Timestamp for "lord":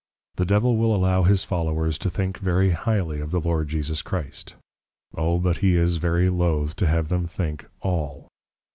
3.39-3.67